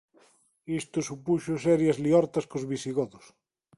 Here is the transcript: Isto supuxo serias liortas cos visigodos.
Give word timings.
Isto 0.81 0.97
supuxo 1.09 1.53
serias 1.65 1.97
liortas 2.05 2.45
cos 2.51 2.67
visigodos. 2.71 3.25